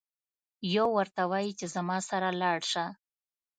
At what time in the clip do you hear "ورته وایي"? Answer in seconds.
0.97-1.51